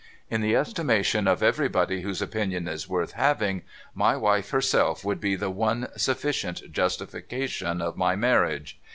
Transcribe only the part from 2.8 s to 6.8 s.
worth having, my wife herself would be the one sufficient